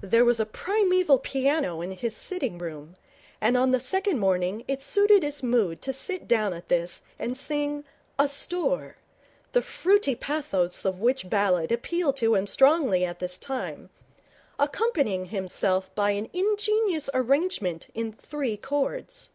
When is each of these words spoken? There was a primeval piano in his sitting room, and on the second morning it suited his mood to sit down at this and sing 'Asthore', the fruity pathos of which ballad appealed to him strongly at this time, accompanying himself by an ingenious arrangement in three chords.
There 0.00 0.24
was 0.24 0.40
a 0.40 0.44
primeval 0.44 1.20
piano 1.20 1.80
in 1.80 1.92
his 1.92 2.16
sitting 2.16 2.58
room, 2.58 2.96
and 3.40 3.56
on 3.56 3.70
the 3.70 3.78
second 3.78 4.18
morning 4.18 4.64
it 4.66 4.82
suited 4.82 5.22
his 5.22 5.40
mood 5.40 5.80
to 5.82 5.92
sit 5.92 6.26
down 6.26 6.52
at 6.52 6.68
this 6.68 7.02
and 7.16 7.36
sing 7.36 7.84
'Asthore', 8.18 8.96
the 9.52 9.62
fruity 9.62 10.16
pathos 10.16 10.84
of 10.84 11.00
which 11.00 11.30
ballad 11.30 11.70
appealed 11.70 12.16
to 12.16 12.34
him 12.34 12.48
strongly 12.48 13.04
at 13.04 13.20
this 13.20 13.38
time, 13.38 13.90
accompanying 14.58 15.26
himself 15.26 15.94
by 15.94 16.10
an 16.10 16.28
ingenious 16.32 17.08
arrangement 17.14 17.86
in 17.94 18.12
three 18.12 18.56
chords. 18.56 19.30